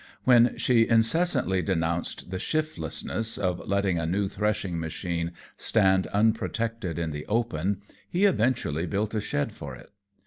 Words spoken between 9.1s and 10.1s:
a shed for it.